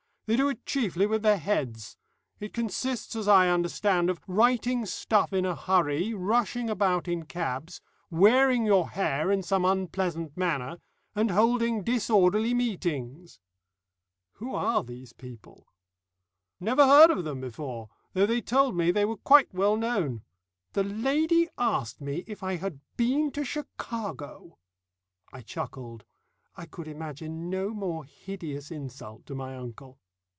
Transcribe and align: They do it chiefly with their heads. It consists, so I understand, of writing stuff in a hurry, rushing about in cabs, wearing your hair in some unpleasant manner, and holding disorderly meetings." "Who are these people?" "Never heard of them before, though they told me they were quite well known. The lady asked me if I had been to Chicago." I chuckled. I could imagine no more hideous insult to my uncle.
They 0.33 0.37
do 0.37 0.47
it 0.47 0.65
chiefly 0.65 1.05
with 1.07 1.23
their 1.23 1.37
heads. 1.39 1.97
It 2.39 2.53
consists, 2.53 3.11
so 3.21 3.29
I 3.29 3.49
understand, 3.49 4.09
of 4.09 4.21
writing 4.27 4.85
stuff 4.85 5.33
in 5.33 5.43
a 5.45 5.57
hurry, 5.57 6.13
rushing 6.13 6.69
about 6.69 7.09
in 7.09 7.25
cabs, 7.25 7.81
wearing 8.09 8.65
your 8.65 8.91
hair 8.91 9.29
in 9.29 9.43
some 9.43 9.65
unpleasant 9.65 10.37
manner, 10.37 10.77
and 11.15 11.31
holding 11.31 11.83
disorderly 11.83 12.53
meetings." 12.53 13.41
"Who 14.35 14.55
are 14.55 14.85
these 14.85 15.11
people?" 15.11 15.67
"Never 16.61 16.85
heard 16.85 17.09
of 17.11 17.25
them 17.25 17.41
before, 17.41 17.89
though 18.13 18.25
they 18.25 18.39
told 18.39 18.73
me 18.77 18.89
they 18.89 19.03
were 19.03 19.17
quite 19.17 19.53
well 19.53 19.75
known. 19.75 20.21
The 20.71 20.85
lady 20.85 21.49
asked 21.57 21.99
me 21.99 22.23
if 22.25 22.41
I 22.41 22.55
had 22.55 22.79
been 22.95 23.31
to 23.31 23.43
Chicago." 23.43 24.57
I 25.33 25.41
chuckled. 25.41 26.05
I 26.55 26.67
could 26.67 26.87
imagine 26.87 27.49
no 27.49 27.71
more 27.73 28.05
hideous 28.05 28.71
insult 28.71 29.25
to 29.25 29.35
my 29.35 29.57
uncle. 29.57 29.97